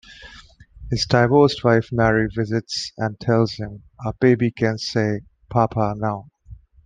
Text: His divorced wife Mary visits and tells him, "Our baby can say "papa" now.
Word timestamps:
His 0.89 1.05
divorced 1.05 1.63
wife 1.63 1.89
Mary 1.91 2.27
visits 2.35 2.91
and 2.97 3.19
tells 3.19 3.53
him, 3.53 3.83
"Our 4.03 4.13
baby 4.13 4.49
can 4.49 4.79
say 4.79 5.21
"papa" 5.51 5.93
now. 5.95 6.31